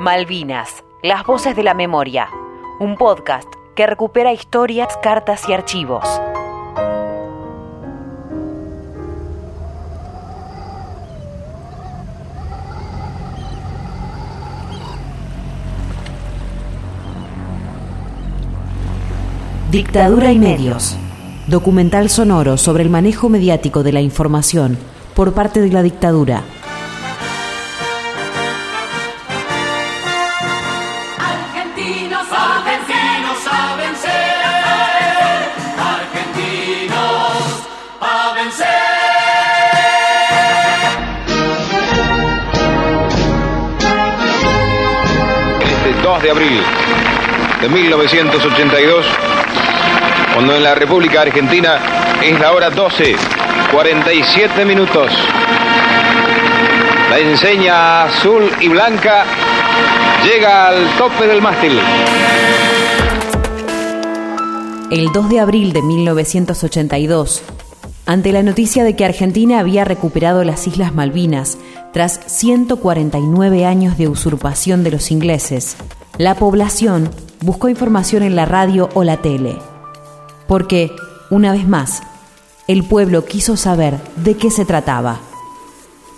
Malvinas, 0.00 0.84
las 1.02 1.26
voces 1.26 1.56
de 1.56 1.64
la 1.64 1.74
memoria. 1.74 2.28
Un 2.78 2.94
podcast 2.94 3.48
que 3.74 3.84
recupera 3.84 4.32
historias, 4.32 4.96
cartas 5.02 5.48
y 5.48 5.52
archivos. 5.52 6.04
Dictadura 19.72 20.30
y 20.30 20.38
medios. 20.38 20.96
Documental 21.48 22.08
sonoro 22.08 22.56
sobre 22.56 22.84
el 22.84 22.90
manejo 22.90 23.28
mediático 23.28 23.82
de 23.82 23.92
la 23.92 24.00
información 24.00 24.78
por 25.16 25.34
parte 25.34 25.60
de 25.60 25.72
la 25.72 25.82
dictadura. 25.82 26.44
2 46.18 46.22
de 46.24 46.30
abril 46.30 46.60
de 47.60 47.68
1982, 47.68 49.06
cuando 50.34 50.56
en 50.56 50.64
la 50.64 50.74
República 50.74 51.20
Argentina 51.20 51.78
es 52.24 52.40
la 52.40 52.52
hora 52.52 52.70
12, 52.70 53.14
47 53.72 54.64
minutos. 54.64 55.12
La 57.10 57.18
enseña 57.18 58.04
azul 58.04 58.50
y 58.60 58.68
blanca 58.68 59.24
llega 60.24 60.68
al 60.68 60.88
tope 60.96 61.26
del 61.28 61.40
mástil. 61.40 61.78
El 64.90 65.12
2 65.12 65.28
de 65.28 65.40
abril 65.40 65.72
de 65.72 65.82
1982, 65.82 67.42
ante 68.06 68.32
la 68.32 68.42
noticia 68.42 68.82
de 68.82 68.96
que 68.96 69.04
Argentina 69.04 69.60
había 69.60 69.84
recuperado 69.84 70.42
las 70.42 70.66
Islas 70.66 70.92
Malvinas 70.94 71.58
tras 71.92 72.20
149 72.26 73.66
años 73.66 73.98
de 73.98 74.08
usurpación 74.08 74.82
de 74.82 74.90
los 74.90 75.12
ingleses, 75.12 75.76
la 76.18 76.34
población 76.34 77.10
buscó 77.40 77.68
información 77.68 78.24
en 78.24 78.34
la 78.34 78.44
radio 78.44 78.90
o 78.94 79.04
la 79.04 79.18
tele. 79.18 79.56
Porque, 80.48 80.90
una 81.30 81.52
vez 81.52 81.66
más, 81.68 82.02
el 82.66 82.82
pueblo 82.82 83.24
quiso 83.24 83.56
saber 83.56 83.94
de 84.16 84.36
qué 84.36 84.50
se 84.50 84.64
trataba. 84.64 85.20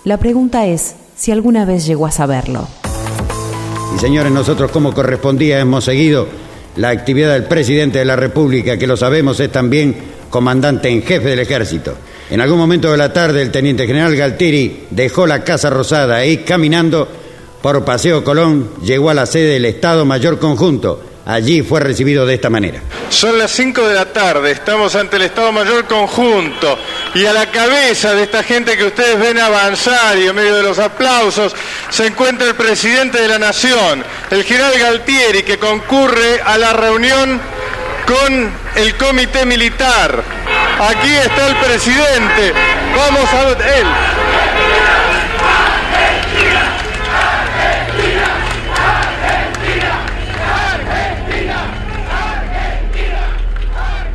La 0.05 0.17
pregunta 0.17 0.67
es 0.67 0.95
si 1.17 1.33
alguna 1.33 1.67
vez 1.67 1.85
llegó 1.85 2.07
a 2.07 2.11
saberlo. 2.11 2.67
Y 3.95 3.99
señores, 3.99 4.33
nosotros 4.33 4.71
como 4.71 4.95
correspondía 4.95 5.61
hemos 5.61 5.85
seguido 5.85 6.27
la 6.77 6.89
actividad 6.89 7.35
del 7.35 7.45
presidente 7.45 7.99
de 7.99 8.07
la 8.07 8.17
República, 8.17 8.79
que 8.79 8.87
lo 8.87 8.97
sabemos 8.97 9.39
es 9.41 9.53
también 9.53 9.95
comandante 10.31 10.89
en 10.89 11.03
jefe 11.03 11.29
del 11.29 11.41
ejército. 11.41 11.95
En 12.31 12.41
algún 12.41 12.59
momento 12.59 12.91
de 12.91 12.97
la 12.97 13.13
tarde 13.13 13.43
el 13.43 13.51
teniente 13.51 13.87
general 13.87 14.17
Galtieri 14.17 14.87
dejó 14.91 15.27
la 15.27 15.45
Casa 15.45 15.69
Rosada 15.69 16.25
y 16.25 16.39
caminando 16.39 17.07
por 17.63 17.85
Paseo 17.85 18.25
Colón 18.25 18.71
llegó 18.83 19.11
a 19.11 19.15
la 19.15 19.27
sede 19.27 19.55
del 19.55 19.65
Estado 19.67 20.05
Mayor 20.05 20.39
Conjunto. 20.39 21.05
Allí 21.27 21.63
fue 21.63 21.81
recibido 21.81 22.25
de 22.27 22.35
esta 22.35 22.51
manera. 22.51 22.81
Son 23.11 23.39
las 23.39 23.51
5 23.53 23.87
de 23.87 23.95
la 23.95 24.07
tarde, 24.07 24.51
estamos 24.51 24.97
ante 24.97 25.17
el 25.17 25.23
Estado 25.23 25.53
Mayor 25.53 25.85
Conjunto 25.85 26.79
y 27.15 27.27
a 27.27 27.33
la 27.33 27.47
cabeza 27.51 28.15
de 28.15 28.23
esta 28.23 28.43
gente 28.43 28.77
que 28.77 28.85
ustedes 28.85 29.21
ven 29.21 29.39
avanzar 29.39 30.19
y 30.19 30.27
en 30.27 30.35
medio 30.35 30.57
de 30.57 30.63
los 30.63 30.79
aplausos 30.79 31.55
se 31.91 32.07
encuentra 32.07 32.49
el 32.49 32.55
presidente 32.55 33.21
de 33.21 33.29
la 33.29 33.39
Nación, 33.39 34.03
el 34.31 34.45
general 34.45 34.73
Galtieri, 34.79 35.43
que 35.43 35.59
concurre 35.59 36.41
a 36.45 36.57
la 36.57 36.73
reunión 36.73 37.41
con 38.07 38.51
el 38.77 38.97
comité 38.97 39.45
militar. 39.45 40.25
Aquí 40.81 41.11
está 41.11 41.49
el 41.49 41.57
presidente, 41.57 42.53
vamos 42.97 43.33
a 43.33 43.51
él. 43.51 43.87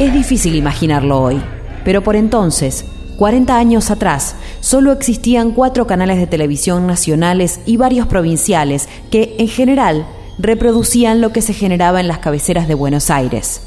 Es 0.06 0.14
difícil 0.14 0.56
imaginarlo 0.56 1.20
hoy, 1.20 1.42
pero 1.84 2.04
por 2.04 2.16
entonces, 2.16 2.86
40 3.18 3.58
años 3.58 3.90
atrás, 3.90 4.36
solo 4.60 4.92
existían 4.92 5.50
cuatro 5.50 5.88
canales 5.88 6.20
de 6.20 6.28
televisión 6.28 6.86
nacionales 6.86 7.60
y 7.66 7.78
varios 7.78 8.06
provinciales 8.06 8.88
que, 9.10 9.36
en 9.40 9.48
general, 9.48 10.06
reproducían 10.38 11.22
lo 11.22 11.32
que 11.32 11.42
se 11.42 11.54
generaba 11.54 12.02
en 12.02 12.08
las 12.08 12.20
cabeceras 12.20 12.68
de 12.68 12.76
Buenos 12.76 13.10
Aires. 13.10 13.62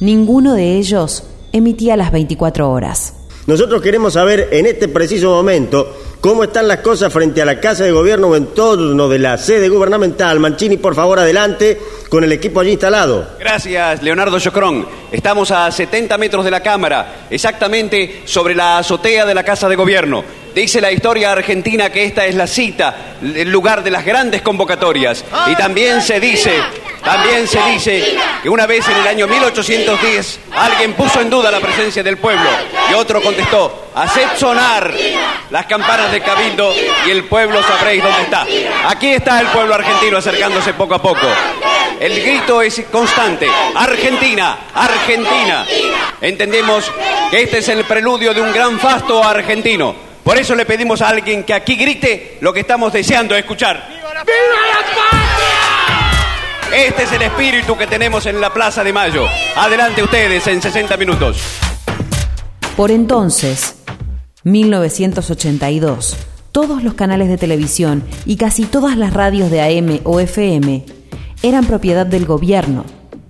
Ninguno 0.00 0.54
de 0.54 0.78
ellos 0.78 1.24
emitía 1.52 1.94
las 1.98 2.10
24 2.10 2.70
horas. 2.70 3.19
Nosotros 3.46 3.80
queremos 3.80 4.12
saber 4.12 4.48
en 4.52 4.66
este 4.66 4.88
preciso 4.88 5.30
momento 5.30 5.96
cómo 6.20 6.44
están 6.44 6.68
las 6.68 6.78
cosas 6.78 7.12
frente 7.12 7.40
a 7.40 7.44
la 7.44 7.58
Casa 7.58 7.84
de 7.84 7.92
Gobierno 7.92 8.28
o 8.28 8.36
en 8.36 8.48
torno 8.48 9.08
de 9.08 9.18
la 9.18 9.38
sede 9.38 9.68
gubernamental. 9.68 10.38
Mancini, 10.38 10.76
por 10.76 10.94
favor, 10.94 11.18
adelante 11.18 11.80
con 12.08 12.22
el 12.22 12.32
equipo 12.32 12.60
allí 12.60 12.72
instalado. 12.72 13.36
Gracias, 13.38 14.02
Leonardo 14.02 14.38
Chocrón. 14.38 14.86
Estamos 15.10 15.50
a 15.50 15.70
70 15.70 16.18
metros 16.18 16.44
de 16.44 16.50
la 16.50 16.62
Cámara, 16.62 17.26
exactamente 17.30 18.22
sobre 18.26 18.54
la 18.54 18.78
azotea 18.78 19.24
de 19.24 19.34
la 19.34 19.42
Casa 19.42 19.68
de 19.68 19.76
Gobierno. 19.76 20.22
Dice 20.54 20.80
la 20.80 20.90
historia 20.90 21.30
argentina 21.30 21.90
que 21.90 22.04
esta 22.04 22.26
es 22.26 22.34
la 22.34 22.46
cita, 22.46 23.16
el 23.22 23.50
lugar 23.50 23.84
de 23.84 23.90
las 23.90 24.04
grandes 24.04 24.42
convocatorias. 24.42 25.24
Y 25.46 25.54
también 25.54 26.02
se 26.02 26.18
dice, 26.18 26.52
también 27.04 27.46
se 27.46 27.62
dice 27.70 28.16
que 28.42 28.48
una 28.48 28.66
vez 28.66 28.86
en 28.88 28.96
el 28.96 29.06
año 29.06 29.28
1810 29.28 30.40
alguien 30.56 30.94
puso 30.94 31.20
en 31.20 31.30
duda 31.30 31.50
la 31.50 31.60
presencia 31.60 32.02
del 32.02 32.18
pueblo 32.18 32.50
y 32.90 32.94
otro 32.94 33.22
contestó, 33.22 33.90
haced 33.94 34.36
sonar 34.36 34.92
las 35.50 35.66
campanas 35.66 36.10
de 36.10 36.20
Cabildo 36.20 36.74
y 37.06 37.10
el 37.10 37.24
pueblo 37.24 37.62
sabréis 37.62 38.02
dónde 38.02 38.22
está. 38.22 38.46
Aquí 38.88 39.08
está 39.12 39.40
el 39.40 39.46
pueblo 39.48 39.74
argentino 39.74 40.18
acercándose 40.18 40.74
poco 40.74 40.96
a 40.96 41.02
poco. 41.02 41.28
El 42.00 42.20
grito 42.22 42.60
es 42.62 42.82
constante. 42.90 43.46
Argentina, 43.74 44.58
Argentina. 44.74 45.64
Entendemos 46.20 46.90
que 47.30 47.42
este 47.42 47.58
es 47.58 47.68
el 47.68 47.84
preludio 47.84 48.34
de 48.34 48.40
un 48.40 48.52
gran 48.52 48.80
fasto 48.80 49.22
argentino. 49.22 50.09
Por 50.30 50.38
eso 50.38 50.54
le 50.54 50.64
pedimos 50.64 51.02
a 51.02 51.08
alguien 51.08 51.42
que 51.42 51.52
aquí 51.52 51.74
grite 51.74 52.38
lo 52.40 52.52
que 52.52 52.60
estamos 52.60 52.92
deseando 52.92 53.34
escuchar. 53.34 53.84
Este 56.72 57.02
es 57.02 57.12
el 57.14 57.22
espíritu 57.22 57.76
que 57.76 57.88
tenemos 57.88 58.26
en 58.26 58.40
la 58.40 58.54
Plaza 58.54 58.84
de 58.84 58.92
Mayo. 58.92 59.26
Adelante 59.56 60.04
ustedes 60.04 60.46
en 60.46 60.62
60 60.62 60.96
minutos. 60.98 61.42
Por 62.76 62.92
entonces, 62.92 63.74
1982, 64.44 66.16
todos 66.52 66.84
los 66.84 66.94
canales 66.94 67.28
de 67.28 67.36
televisión 67.36 68.04
y 68.24 68.36
casi 68.36 68.66
todas 68.66 68.96
las 68.96 69.12
radios 69.12 69.50
de 69.50 69.62
AM 69.62 69.98
o 70.04 70.20
FM 70.20 70.86
eran 71.42 71.66
propiedad 71.66 72.06
del 72.06 72.24
gobierno, 72.24 72.84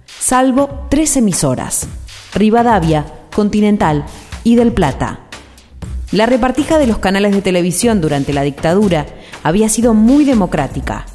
salvo 0.07 0.87
tres 0.91 1.17
emisoras, 1.17 1.89
Rivadavia, 2.35 3.07
Continental 3.35 4.05
y 4.45 4.57
Del 4.57 4.75
Plata. 4.75 5.30
La 6.13 6.27
repartija 6.27 6.79
de 6.79 6.89
los 6.89 6.99
canales 6.99 7.33
de 7.33 7.41
televisión 7.41 8.01
durante 8.01 8.33
la 8.33 8.43
dictadura 8.43 9.07
había 9.45 9.69
sido 9.69 9.95
muy 9.95 10.25
democrática. 10.25 11.07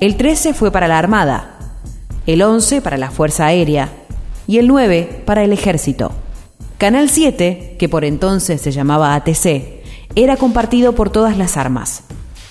El 0.00 0.16
13 0.16 0.54
fue 0.54 0.70
para 0.70 0.86
la 0.86 0.96
Armada, 0.96 1.58
el 2.24 2.42
11 2.42 2.80
para 2.80 2.98
la 2.98 3.10
Fuerza 3.10 3.46
Aérea 3.46 3.90
y 4.46 4.58
el 4.58 4.68
9 4.68 5.24
para 5.24 5.42
el 5.42 5.52
Ejército. 5.52 6.12
Canal 6.78 7.10
7, 7.10 7.74
que 7.80 7.88
por 7.88 8.04
entonces 8.04 8.60
se 8.60 8.70
llamaba 8.70 9.16
ATC, 9.16 9.82
era 10.14 10.36
compartido 10.36 10.94
por 10.94 11.10
todas 11.10 11.36
las 11.36 11.56
armas. 11.56 12.04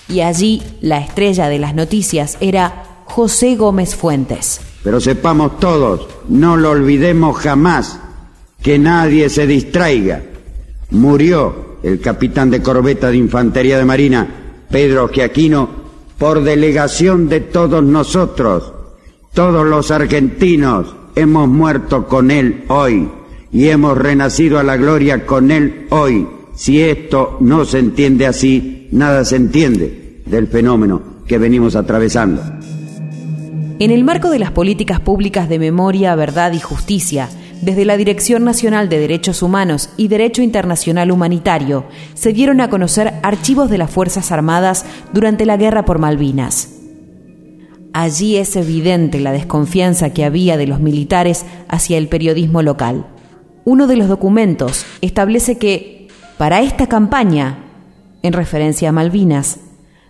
Y 0.10 0.20
allí 0.20 0.62
la 0.82 0.98
estrella 0.98 1.48
de 1.48 1.60
las 1.60 1.74
noticias 1.74 2.38
era 2.42 3.04
José 3.06 3.56
Gómez 3.56 3.96
Fuentes. 3.96 4.60
Pero 4.84 5.00
sepamos 5.00 5.58
todos, 5.60 6.06
no 6.28 6.58
lo 6.58 6.72
olvidemos 6.72 7.38
jamás, 7.38 7.98
que 8.62 8.78
nadie 8.78 9.30
se 9.30 9.48
distraiga. 9.48 10.22
Murió 10.90 11.67
el 11.84 12.00
capitán 12.00 12.50
de 12.50 12.62
corbeta 12.62 13.10
de 13.10 13.18
Infantería 13.18 13.78
de 13.78 13.86
Marina, 13.86 14.28
Pedro 14.70 15.10
Giaquino, 15.10 15.70
por 16.18 16.44
delegación 16.44 17.30
de 17.30 17.42
todos 17.42 17.84
nosotros. 17.84 18.74
Todos 19.34 19.66
los 19.66 19.92
argentinos 19.92 20.96
hemos 21.16 21.48
muerto 21.48 22.08
con 22.08 22.32
él 22.32 22.64
hoy 22.70 23.10
y 23.52 23.68
hemos 23.68 23.98
renacido 23.98 24.60
a 24.60 24.64
la 24.64 24.78
gloria 24.78 25.26
con 25.26 25.52
él 25.52 25.86
hoy. 25.90 26.28
Si 26.56 26.82
esto 26.82 27.38
no 27.40 27.66
se 27.66 27.80
entiende 27.80 28.26
así, 28.26 28.88
nada 28.92 29.24
se 29.24 29.36
entiende 29.36 30.22
del 30.26 30.48
fenómeno 30.48 31.02
que 31.28 31.38
venimos 31.38 31.76
atravesando. 31.76 32.42
En 33.80 33.92
el 33.92 34.04
marco 34.04 34.32
de 34.32 34.40
las 34.40 34.52
políticas 34.52 35.00
públicas 35.00 35.50
de 35.50 35.60
memoria, 35.60 36.16
verdad 36.16 36.54
y 36.54 36.60
justicia, 36.60 37.30
desde 37.62 37.86
la 37.86 37.98
Dirección 37.98 38.44
Nacional 38.44 38.90
de 38.90 39.00
Derechos 39.00 39.42
Humanos 39.42 39.90
y 39.98 40.08
Derecho 40.08 40.42
Internacional 40.42 41.12
Humanitario, 41.12 41.86
se 42.14 42.34
dieron 42.34 42.62
a 42.62 42.70
conocer 42.70 43.14
archivos 43.24 43.70
de 43.70 43.78
las 43.78 43.92
Fuerzas 43.92 44.32
Armadas 44.32 44.86
durante 45.14 45.46
la 45.46 45.58
Guerra 45.58 45.86
por 45.86 46.00
Malvinas. 46.00 46.74
Allí 47.94 48.38
es 48.38 48.56
evidente 48.56 49.20
la 49.20 49.32
desconfianza 49.32 50.12
que 50.12 50.24
había 50.24 50.58
de 50.58 50.68
los 50.68 50.80
militares 50.80 51.46
hacia 51.68 51.98
el 51.98 52.08
periodismo 52.08 52.62
local. 52.62 53.08
Uno 53.66 53.88
de 53.88 53.96
los 53.96 54.08
documentos 54.08 54.86
establece 55.02 55.58
que, 55.58 56.08
para 56.38 56.62
esta 56.62 56.88
campaña, 56.88 57.60
en 58.22 58.34
referencia 58.34 58.90
a 58.90 58.92
Malvinas, 58.92 59.60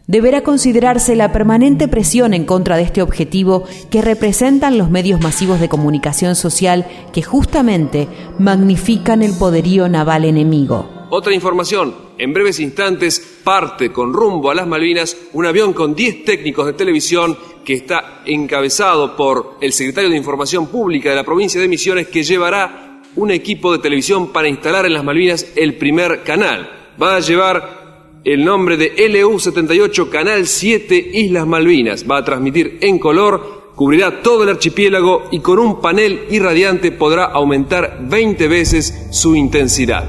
deberá 0.07 0.41
considerarse 0.41 1.15
la 1.15 1.31
permanente 1.31 1.87
presión 1.87 2.33
en 2.33 2.45
contra 2.45 2.77
de 2.77 2.83
este 2.83 3.01
objetivo 3.01 3.65
que 3.91 4.01
representan 4.01 4.77
los 4.77 4.89
medios 4.89 5.21
masivos 5.21 5.59
de 5.59 5.69
comunicación 5.69 6.35
social 6.35 6.87
que 7.13 7.21
justamente 7.21 8.07
magnifican 8.39 9.21
el 9.21 9.33
poderío 9.33 9.89
naval 9.89 10.25
enemigo. 10.25 10.89
Otra 11.09 11.33
información, 11.33 11.95
en 12.17 12.33
breves 12.33 12.59
instantes 12.59 13.39
parte 13.43 13.91
con 13.91 14.13
rumbo 14.13 14.51
a 14.51 14.55
las 14.55 14.67
Malvinas 14.67 15.15
un 15.33 15.45
avión 15.45 15.71
con 15.73 15.95
10 15.95 16.25
técnicos 16.25 16.65
de 16.65 16.73
televisión 16.73 17.37
que 17.63 17.73
está 17.73 18.21
encabezado 18.25 19.15
por 19.15 19.57
el 19.61 19.71
secretario 19.71 20.09
de 20.09 20.17
Información 20.17 20.67
Pública 20.67 21.09
de 21.09 21.15
la 21.15 21.23
provincia 21.23 21.61
de 21.61 21.67
Misiones 21.67 22.07
que 22.07 22.23
llevará 22.23 23.01
un 23.15 23.31
equipo 23.31 23.71
de 23.71 23.79
televisión 23.79 24.31
para 24.31 24.47
instalar 24.47 24.85
en 24.85 24.93
las 24.93 25.03
Malvinas 25.03 25.47
el 25.55 25.77
primer 25.77 26.23
canal. 26.23 26.69
Va 27.01 27.15
a 27.15 27.19
llevar 27.19 27.76
el 28.23 28.43
nombre 28.43 28.77
de 28.77 28.95
LU78 28.95 30.09
Canal 30.09 30.47
7 30.47 31.11
Islas 31.13 31.47
Malvinas. 31.47 32.05
Va 32.09 32.17
a 32.17 32.23
transmitir 32.23 32.77
en 32.81 32.99
color, 32.99 33.71
cubrirá 33.75 34.21
todo 34.21 34.43
el 34.43 34.49
archipiélago 34.49 35.23
y 35.31 35.39
con 35.39 35.59
un 35.59 35.81
panel 35.81 36.25
irradiante 36.29 36.91
podrá 36.91 37.25
aumentar 37.25 37.99
20 38.01 38.47
veces 38.47 39.07
su 39.11 39.35
intensidad. 39.35 40.03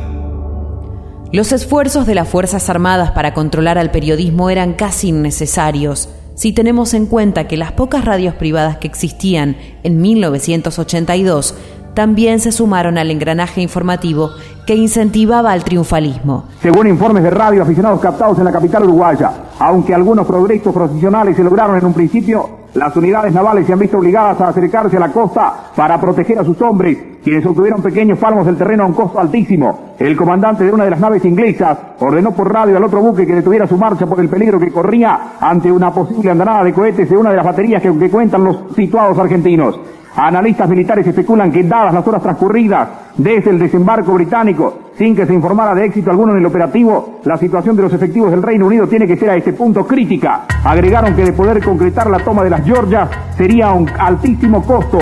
Los 1.32 1.52
esfuerzos 1.52 2.06
de 2.06 2.14
las 2.14 2.28
Fuerzas 2.28 2.70
Armadas 2.70 3.10
para 3.10 3.34
controlar 3.34 3.76
al 3.78 3.90
periodismo 3.90 4.50
eran 4.50 4.74
casi 4.74 5.08
innecesarios 5.08 6.08
si 6.38 6.52
tenemos 6.52 6.94
en 6.94 7.06
cuenta 7.06 7.48
que 7.48 7.56
las 7.56 7.72
pocas 7.72 8.04
radios 8.04 8.32
privadas 8.36 8.76
que 8.76 8.86
existían 8.86 9.56
en 9.82 10.00
1982 10.00 11.52
también 11.98 12.38
se 12.38 12.52
sumaron 12.52 12.96
al 12.96 13.10
engranaje 13.10 13.60
informativo 13.60 14.30
que 14.64 14.76
incentivaba 14.76 15.50
al 15.50 15.64
triunfalismo. 15.64 16.44
Según 16.62 16.86
informes 16.86 17.24
de 17.24 17.30
radio 17.30 17.60
aficionados 17.60 17.98
captados 17.98 18.38
en 18.38 18.44
la 18.44 18.52
capital 18.52 18.84
uruguaya, 18.84 19.32
aunque 19.58 19.92
algunos 19.92 20.24
progresos 20.24 20.72
profesionales 20.72 21.34
se 21.34 21.42
lograron 21.42 21.76
en 21.76 21.84
un 21.84 21.92
principio, 21.92 22.50
las 22.74 22.94
unidades 22.94 23.32
navales 23.34 23.66
se 23.66 23.72
han 23.72 23.80
visto 23.80 23.98
obligadas 23.98 24.40
a 24.40 24.46
acercarse 24.46 24.96
a 24.96 25.00
la 25.00 25.08
costa 25.08 25.52
para 25.74 26.00
proteger 26.00 26.38
a 26.38 26.44
sus 26.44 26.62
hombres, 26.62 26.96
quienes 27.24 27.44
obtuvieron 27.44 27.82
pequeños 27.82 28.16
palmos 28.20 28.46
del 28.46 28.56
terreno 28.56 28.84
a 28.84 28.86
un 28.86 28.92
costo 28.92 29.18
altísimo. 29.18 29.94
El 29.98 30.16
comandante 30.16 30.62
de 30.62 30.70
una 30.70 30.84
de 30.84 30.90
las 30.90 31.00
naves 31.00 31.24
inglesas 31.24 31.78
ordenó 31.98 32.30
por 32.30 32.52
radio 32.52 32.76
al 32.76 32.84
otro 32.84 33.00
buque 33.00 33.26
que 33.26 33.34
detuviera 33.34 33.66
su 33.66 33.76
marcha 33.76 34.06
por 34.06 34.20
el 34.20 34.28
peligro 34.28 34.60
que 34.60 34.70
corría 34.70 35.32
ante 35.40 35.72
una 35.72 35.92
posible 35.92 36.30
andanada 36.30 36.62
de 36.62 36.72
cohetes 36.72 37.10
de 37.10 37.16
una 37.16 37.30
de 37.30 37.36
las 37.36 37.44
baterías 37.44 37.82
que, 37.82 37.92
que 37.92 38.08
cuentan 38.08 38.44
los 38.44 38.56
situados 38.76 39.18
argentinos. 39.18 39.80
Analistas 40.16 40.68
militares 40.68 41.06
especulan 41.06 41.52
que 41.52 41.62
dadas 41.62 41.94
las 41.94 42.06
horas 42.06 42.22
transcurridas 42.22 42.88
desde 43.16 43.50
el 43.50 43.58
desembarco 43.58 44.12
británico, 44.14 44.90
sin 44.96 45.14
que 45.14 45.26
se 45.26 45.34
informara 45.34 45.74
de 45.74 45.84
éxito 45.84 46.10
alguno 46.10 46.32
en 46.32 46.38
el 46.38 46.46
operativo, 46.46 47.20
la 47.24 47.36
situación 47.36 47.76
de 47.76 47.82
los 47.82 47.92
efectivos 47.92 48.30
del 48.30 48.42
Reino 48.42 48.66
Unido 48.66 48.88
tiene 48.88 49.06
que 49.06 49.16
ser 49.16 49.30
a 49.30 49.36
este 49.36 49.52
punto 49.52 49.86
crítica. 49.86 50.46
Agregaron 50.64 51.14
que 51.14 51.24
de 51.24 51.32
poder 51.32 51.62
concretar 51.62 52.10
la 52.10 52.18
toma 52.18 52.42
de 52.42 52.50
las 52.50 52.64
Georgias 52.64 53.08
sería 53.36 53.72
un 53.72 53.88
altísimo 53.98 54.62
costo. 54.64 54.98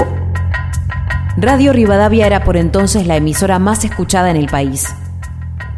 Radio 1.38 1.72
Rivadavia 1.72 2.26
era 2.26 2.44
por 2.44 2.56
entonces 2.56 3.06
la 3.06 3.16
emisora 3.16 3.58
más 3.58 3.84
escuchada 3.84 4.30
en 4.30 4.36
el 4.36 4.46
país. 4.46 4.94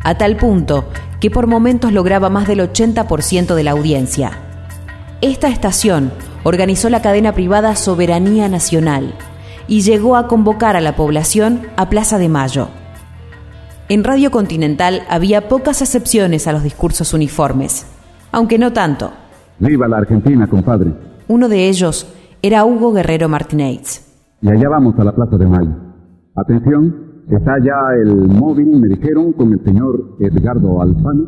A 0.05 0.17
tal 0.17 0.37
punto 0.37 0.89
que 1.21 1.31
por 1.31 1.47
momentos 1.47 1.93
lograba 1.93 2.31
más 2.31 2.47
del 2.47 2.61
80% 2.61 3.55
de 3.55 3.65
la 3.65 3.73
audiencia. 3.73 4.31
Esta 5.21 5.49
estación 5.49 6.13
organizó 6.49 6.89
la 6.89 7.03
cadena 7.03 7.33
privada 7.33 7.77
Soberanía 7.77 8.49
Nacional 8.49 9.13
y 9.67 9.83
llegó 9.83 10.17
a 10.17 10.29
convocar 10.29 10.77
a 10.77 10.81
la 10.81 10.97
población 10.97 11.61
a 11.77 11.91
Plaza 11.91 12.17
de 12.17 12.31
Mayo. 12.31 12.69
En 13.91 14.03
Radio 14.03 14.31
Continental 14.31 15.03
había 15.11 15.49
pocas 15.49 15.83
excepciones 15.83 16.47
a 16.47 16.53
los 16.53 16.63
discursos 16.63 17.13
uniformes, 17.13 17.87
aunque 18.33 18.59
no 18.59 18.73
tanto. 18.73 19.13
Viva 19.59 19.89
la 19.89 19.99
Argentina, 19.99 20.47
compadre. 20.47 20.91
Uno 21.29 21.51
de 21.51 21.69
ellos 21.69 22.15
era 22.41 22.65
Hugo 22.65 22.95
Guerrero 22.95 23.29
Martínez. 23.29 24.07
Y 24.41 24.49
allá 24.49 24.71
vamos 24.71 24.99
a 24.99 25.05
la 25.05 25.15
Plaza 25.15 25.37
de 25.37 25.47
Mayo. 25.47 25.77
Atención, 26.35 27.25
está 27.31 27.59
ya 27.59 27.77
el 28.01 28.27
móvil, 28.27 28.69
me 28.81 28.89
dijeron, 28.89 29.35
con 29.35 29.53
el 29.53 29.63
señor 29.65 30.17
Edgardo 30.21 30.81
Alfano. 30.81 31.25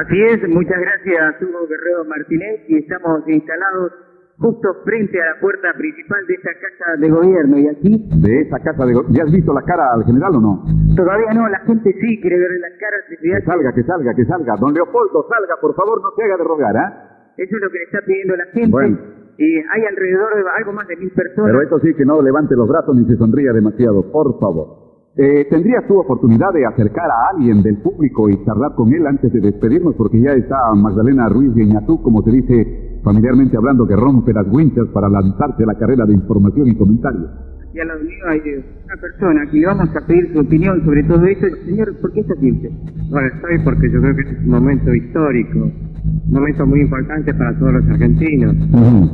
Así 0.00 0.16
es, 0.32 0.48
muchas 0.48 0.78
gracias 0.80 1.42
Hugo 1.42 1.66
Guerrero 1.68 2.06
Martínez 2.06 2.60
y 2.68 2.76
estamos 2.76 3.20
instalados 3.28 3.92
justo 4.40 4.68
frente 4.84 5.20
a 5.20 5.34
la 5.34 5.40
puerta 5.40 5.68
principal 5.76 6.26
de 6.26 6.34
esta 6.34 6.50
casa 6.56 6.96
de 6.98 7.08
gobierno. 7.10 7.58
Y 7.58 7.68
aquí... 7.68 7.92
De 8.24 8.40
esa 8.40 8.58
casa 8.58 8.86
de 8.86 8.94
gobierno. 8.94 9.14
¿Ya 9.14 9.24
has 9.24 9.32
visto 9.32 9.52
la 9.52 9.62
cara 9.62 9.92
al 9.92 10.04
general 10.04 10.36
o 10.36 10.40
no? 10.40 10.64
Todavía 10.96 11.32
no, 11.34 11.48
la 11.48 11.60
gente 11.60 11.92
sí 11.92 12.20
quiere 12.20 12.38
ver 12.38 12.50
las 12.60 12.72
caras. 12.80 13.00
De 13.10 13.16
que 13.20 13.44
salga, 13.44 13.72
que 13.72 13.84
salga, 13.84 14.14
que 14.14 14.24
salga. 14.24 14.56
Don 14.56 14.72
Leopoldo, 14.72 15.28
salga, 15.28 15.60
por 15.60 15.74
favor, 15.76 16.00
no 16.02 16.08
se 16.16 16.24
haga 16.24 16.36
de 16.38 16.44
rogar, 16.44 16.76
¿ah? 16.76 17.32
Eso 17.36 17.56
es 17.56 17.62
lo 17.62 17.70
que 17.70 17.78
le 17.78 17.84
está 17.84 18.00
pidiendo 18.04 18.36
la 18.36 18.46
gente. 18.46 18.70
Bueno. 18.70 18.98
Y 19.36 19.56
hay 19.56 19.84
alrededor 19.88 20.34
de 20.34 20.42
algo 20.58 20.72
más 20.72 20.88
de 20.88 20.96
mil 20.96 21.10
personas. 21.12 21.52
Pero 21.52 21.62
eso 21.62 21.78
sí, 21.80 21.94
que 21.94 22.04
no 22.04 22.20
levante 22.20 22.56
los 22.56 22.68
brazos 22.68 22.96
ni 22.96 23.04
se 23.06 23.16
sonría 23.16 23.52
demasiado, 23.52 24.10
por 24.10 24.38
favor. 24.40 24.80
Eh, 25.16 25.46
¿Tendrías 25.50 25.86
tu 25.86 25.98
oportunidad 25.98 26.52
de 26.52 26.64
acercar 26.66 27.10
a 27.10 27.30
alguien 27.34 27.62
del 27.62 27.78
público 27.82 28.28
y 28.28 28.44
charlar 28.44 28.74
con 28.74 28.92
él 28.92 29.06
antes 29.06 29.32
de 29.32 29.40
despedirnos? 29.40 29.94
Porque 29.96 30.20
ya 30.20 30.32
está 30.32 30.56
Magdalena 30.74 31.28
Ruiz 31.28 31.54
Guiñazú, 31.54 32.02
como 32.02 32.22
se 32.22 32.30
dice 32.30 32.89
familiarmente 33.02 33.56
hablando, 33.56 33.86
que 33.86 33.96
rompe 33.96 34.32
las 34.32 34.46
winchas 34.48 34.86
para 34.92 35.08
lanzarse 35.08 35.62
a 35.62 35.66
la 35.66 35.78
carrera 35.78 36.04
de 36.06 36.14
información 36.14 36.68
y 36.68 36.76
comentario. 36.76 37.28
Y 37.72 37.78
a 37.78 37.84
la 37.84 37.94
mío 37.94 38.24
hay 38.26 38.40
una 38.84 38.96
persona 39.00 39.46
que 39.48 39.58
le 39.58 39.66
vamos 39.66 39.88
a 39.94 40.06
pedir 40.06 40.32
su 40.32 40.40
opinión 40.40 40.84
sobre 40.84 41.04
todo 41.04 41.24
esto. 41.24 41.46
Señor, 41.64 41.96
¿por 42.00 42.12
qué 42.12 42.20
está 42.20 42.34
aquí 42.34 42.50
usted? 42.50 42.70
Bueno, 43.10 43.28
estoy 43.28 43.58
porque 43.64 43.90
yo 43.92 44.00
creo 44.00 44.16
que 44.16 44.22
este 44.22 44.34
es 44.34 44.40
un 44.40 44.50
momento 44.50 44.92
histórico, 44.92 45.58
un 45.60 46.32
momento 46.32 46.66
muy 46.66 46.80
importante 46.80 47.32
para 47.32 47.56
todos 47.60 47.74
los 47.74 47.86
argentinos. 47.86 48.56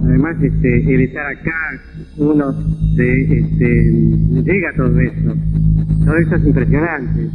Además, 0.05 0.43
este, 0.43 0.95
el 0.95 1.01
estar 1.03 1.27
acá, 1.27 1.53
uno 2.17 2.53
de, 2.97 3.39
este, 3.41 3.93
llega 4.43 4.71
a 4.71 4.77
todo 4.77 5.01
esto. 5.01 5.35
Todo 6.07 6.17
esto 6.17 6.37
es 6.37 6.47
impresionante. 6.47 7.29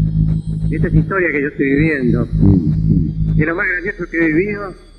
Esta 0.71 0.87
es 0.87 0.93
historia 0.95 1.31
que 1.31 1.41
yo 1.41 1.47
estoy 1.49 1.65
viviendo. 1.67 2.27
Y 3.35 3.45
lo 3.45 3.55
más 3.55 3.65
gracioso 3.67 4.09
que 4.09 4.17
he 4.17 4.27
vivido 4.27 4.90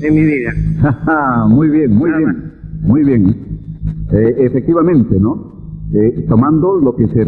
en 0.00 0.14
mi 0.14 0.22
vida. 0.22 0.52
muy 1.48 1.68
bien, 1.68 1.94
muy 1.94 2.10
bien. 2.10 2.52
Muy 2.82 3.04
bien. 3.04 3.26
Eh, 4.12 4.34
efectivamente, 4.38 5.18
¿no? 5.18 5.52
Eh, 5.94 6.24
tomando 6.26 6.80
lo 6.80 6.96
que 6.96 7.06
se 7.08 7.22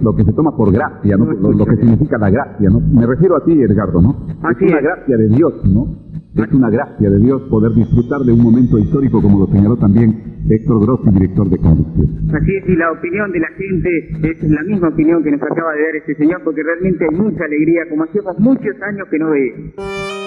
lo 0.00 0.14
que 0.14 0.22
se 0.22 0.32
toma 0.32 0.56
por 0.56 0.72
gracia, 0.72 1.16
¿no? 1.16 1.24
Lo, 1.26 1.66
que 1.66 1.76
significa 1.76 2.16
la 2.18 2.30
gracia, 2.30 2.70
¿no? 2.70 2.80
Me 2.80 3.04
refiero 3.04 3.36
a 3.36 3.44
ti, 3.44 3.60
Edgardo, 3.60 4.00
¿no? 4.00 4.26
es 4.28 4.62
una 4.62 4.80
gracia 4.80 5.16
de 5.16 5.28
Dios, 5.28 5.54
¿no? 5.64 6.06
Es 6.36 6.52
una 6.52 6.70
gracia 6.70 7.10
de 7.10 7.18
Dios 7.18 7.42
poder 7.50 7.72
disfrutar 7.72 8.20
de 8.20 8.30
un 8.32 8.42
momento 8.42 8.78
histórico 8.78 9.20
como 9.20 9.40
lo 9.40 9.46
señaló 9.46 9.76
también 9.76 10.36
Héctor 10.48 10.82
Grossi, 10.82 11.10
director 11.10 11.50
de 11.50 11.58
conducción. 11.58 12.06
Así 12.32 12.54
es, 12.54 12.68
y 12.68 12.76
la 12.76 12.92
opinión 12.92 13.32
de 13.32 13.40
la 13.40 13.48
gente 13.48 13.90
es 14.30 14.50
la 14.50 14.62
misma 14.62 14.88
opinión 14.88 15.24
que 15.24 15.32
nos 15.32 15.42
acaba 15.42 15.72
de 15.72 15.82
dar 15.82 15.96
este 15.96 16.14
señor, 16.14 16.42
porque 16.44 16.62
realmente 16.62 17.06
hay 17.10 17.16
mucha 17.16 17.44
alegría, 17.44 17.88
como 17.90 18.04
hacíamos 18.04 18.38
muchos 18.38 18.82
años 18.82 19.08
que 19.10 19.18
no 19.18 19.30
veíamos. 19.30 20.25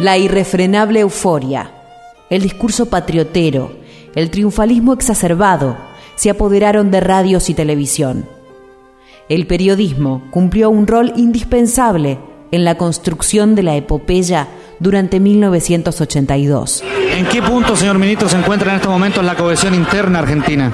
La 0.00 0.18
irrefrenable 0.18 0.98
euforia, 0.98 1.70
el 2.28 2.42
discurso 2.42 2.86
patriotero, 2.86 3.70
el 4.16 4.28
triunfalismo 4.28 4.92
exacerbado 4.92 5.76
se 6.16 6.30
apoderaron 6.30 6.90
de 6.90 6.98
radios 6.98 7.48
y 7.48 7.54
televisión. 7.54 8.28
El 9.28 9.46
periodismo 9.46 10.24
cumplió 10.32 10.68
un 10.68 10.88
rol 10.88 11.12
indispensable 11.14 12.18
en 12.50 12.64
la 12.64 12.76
construcción 12.76 13.54
de 13.54 13.62
la 13.62 13.76
epopeya 13.76 14.48
durante 14.78 15.20
1982. 15.20 16.82
¿En 17.16 17.26
qué 17.26 17.42
punto, 17.42 17.76
señor 17.76 17.98
ministro, 17.98 18.28
se 18.28 18.36
encuentra 18.36 18.70
en 18.70 18.76
este 18.76 18.88
momento 18.88 19.22
la 19.22 19.34
cohesión 19.34 19.74
interna 19.74 20.18
argentina? 20.20 20.72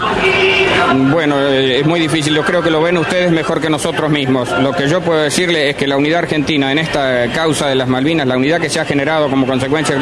Bueno, 1.12 1.38
eh, 1.38 1.80
es 1.80 1.86
muy 1.86 2.00
difícil. 2.00 2.34
Yo 2.34 2.44
creo 2.44 2.62
que 2.62 2.70
lo 2.70 2.82
ven 2.82 2.96
ustedes 2.96 3.30
mejor 3.30 3.60
que 3.60 3.70
nosotros 3.70 4.10
mismos. 4.10 4.50
Lo 4.60 4.72
que 4.72 4.88
yo 4.88 5.00
puedo 5.00 5.20
decirle 5.20 5.70
es 5.70 5.76
que 5.76 5.86
la 5.86 5.96
unidad 5.96 6.20
argentina 6.20 6.72
en 6.72 6.78
esta 6.78 7.30
causa 7.32 7.68
de 7.68 7.74
las 7.74 7.88
Malvinas, 7.88 8.26
la 8.26 8.36
unidad 8.36 8.60
que 8.60 8.68
se 8.68 8.80
ha 8.80 8.84
generado 8.84 9.30
como 9.30 9.46
consecuencia, 9.46 9.96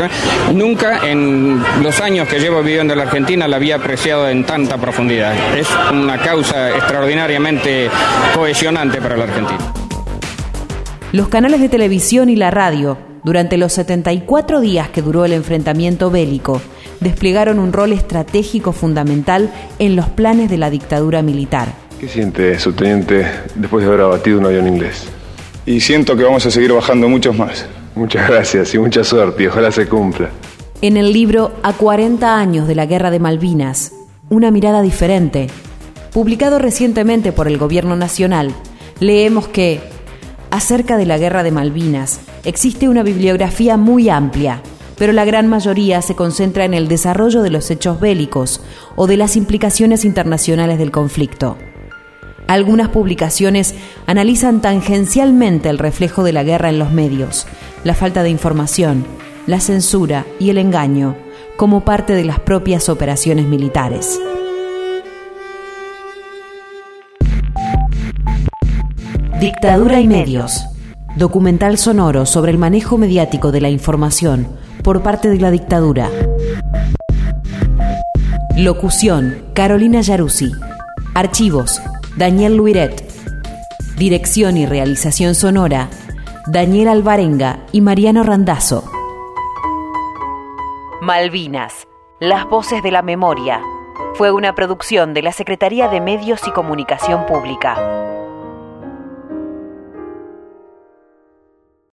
nunca 0.55 1.07
en 1.07 1.63
los 1.83 2.01
años 2.01 2.29
que 2.29 2.39
llevo 2.39 2.63
viviendo 2.63 2.95
en 2.95 2.99
la 2.99 3.05
Argentina 3.05 3.47
la 3.49 3.57
había 3.57 3.77
apreciado 3.77 4.29
en 4.29 4.45
tanta 4.45 4.79
profundidad. 4.79 5.35
Es 5.57 5.69
una 5.93 6.19
causa 6.19 6.71
extraordinariamente 6.71 7.91
cohesionante 8.35 9.01
para 9.01 9.17
la 9.17 9.25
Argentina. 9.25 9.73
Los 11.13 11.29
canales 11.29 11.61
de 11.61 11.69
televisión 11.69 12.29
y 12.29 12.37
la 12.37 12.51
radio 12.51 13.08
durante 13.25 13.57
los 13.57 13.73
74 13.73 14.61
días 14.61 14.89
que 14.89 15.03
duró 15.03 15.25
el 15.25 15.33
enfrentamiento 15.33 16.11
bélico, 16.11 16.61
desplegaron 17.01 17.59
un 17.59 17.73
rol 17.73 17.93
estratégico 17.93 18.73
fundamental 18.73 19.53
en 19.79 19.97
los 19.97 20.09
planes 20.09 20.51
de 20.51 20.59
la 20.59 20.71
dictadura 20.71 21.23
militar. 21.23 21.73
¿Qué 22.01 22.09
siente, 22.09 22.59
subteniente, 22.59 23.27
después 23.55 23.83
de 23.83 23.89
haber 23.89 24.03
abatido 24.03 24.39
un 24.39 24.47
avión 24.47 24.69
inglés? 24.69 25.09
Y 25.67 25.81
siento 25.81 26.17
que 26.17 26.25
vamos 26.25 26.47
a 26.47 26.51
seguir 26.51 26.73
bajando 26.73 27.09
muchos 27.09 27.37
más. 27.37 27.67
Muchas 27.95 28.29
gracias 28.29 28.73
y 28.75 28.79
mucha 28.79 29.03
suerte 29.03 29.43
y 29.43 29.47
ojalá 29.49 29.73
se 29.73 29.89
cumpla. 29.89 30.31
En 30.81 30.97
el 30.97 31.13
libro 31.13 31.53
A 31.65 31.73
40 31.73 32.39
años 32.39 32.69
de 32.69 32.77
la 32.77 32.87
Guerra 32.87 33.11
de 33.11 33.19
Malvinas, 33.19 33.93
una 34.31 34.53
mirada 34.53 34.81
diferente, 34.81 35.49
publicado 36.13 36.61
recientemente 36.61 37.33
por 37.33 37.49
el 37.49 37.59
Gobierno 37.59 37.97
Nacional, 37.97 38.55
leemos 39.01 39.49
que, 39.49 39.81
acerca 40.51 40.97
de 40.97 41.07
la 41.07 41.19
Guerra 41.19 41.43
de 41.43 41.51
Malvinas, 41.51 42.21
existe 42.45 42.89
una 42.89 43.03
bibliografía 43.03 43.77
muy 43.77 44.09
amplia, 44.09 44.63
pero 44.97 45.13
la 45.13 45.25
gran 45.25 45.47
mayoría 45.47 46.03
se 46.03 46.17
concentra 46.17 46.65
en 46.65 46.75
el 46.75 46.89
desarrollo 46.89 47.43
de 47.43 47.51
los 47.51 47.71
hechos 47.71 48.01
bélicos 48.01 48.61
o 48.97 49.07
de 49.07 49.17
las 49.17 49.37
implicaciones 49.37 50.05
internacionales 50.05 50.79
del 50.79 50.91
conflicto. 50.91 51.57
Algunas 52.49 52.89
publicaciones 52.89 53.75
analizan 54.07 54.61
tangencialmente 54.61 55.69
el 55.69 55.79
reflejo 55.79 56.25
de 56.25 56.33
la 56.33 56.43
guerra 56.43 56.71
en 56.71 56.79
los 56.79 56.93
medios, 56.93 57.47
la 57.85 57.95
falta 57.95 58.23
de 58.23 58.31
información, 58.31 59.05
la 59.47 59.61
censura 59.61 60.27
y 60.39 60.51
el 60.51 60.59
engaño 60.59 61.17
como 61.57 61.85
parte 61.85 62.15
de 62.15 62.25
las 62.25 62.41
propias 62.41 62.89
operaciones 62.89 63.47
militares. 63.47 64.19
Dictadura 69.41 70.01
y 70.01 70.09
medios. 70.09 70.65
Documental 71.19 71.79
sonoro 71.79 72.27
sobre 72.27 72.53
el 72.53 72.59
manejo 72.59 72.97
mediático 72.97 73.51
de 73.51 73.61
la 73.61 73.69
información 73.69 74.47
por 74.85 75.03
parte 75.03 75.29
de 75.29 75.39
la 75.39 75.51
dictadura. 75.51 76.09
Locución: 78.57 79.47
Carolina 79.53 80.01
Yaruzzi. 80.01 80.53
Archivos: 81.17 81.83
Daniel 82.17 82.57
Luiret. 82.57 83.05
Dirección 83.97 84.57
y 84.57 84.67
realización 84.67 85.35
sonora: 85.35 85.89
Daniel 86.47 86.87
Alvarenga 86.87 87.65
y 87.73 87.81
Mariano 87.81 88.23
Randazzo. 88.23 88.85
Malvinas, 91.03 91.89
las 92.21 92.49
voces 92.49 92.81
de 92.85 92.93
la 92.93 93.03
memoria. 93.03 93.61
Fue 94.15 94.31
una 94.31 94.55
producción 94.55 95.15
de 95.15 95.23
la 95.23 95.33
Secretaría 95.33 95.89
de 95.89 96.01
Medios 96.01 96.47
y 96.47 96.53
Comunicación 96.53 97.27
Pública. 97.27 97.77